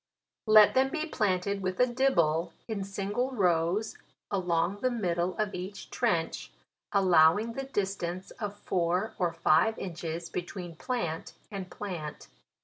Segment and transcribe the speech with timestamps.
[0.47, 3.99] "Let them be planted with a dibble, in single rows
[4.31, 6.51] along the middle of each trench,
[6.91, 12.29] allowing the distance of four or five inches between plant and plant.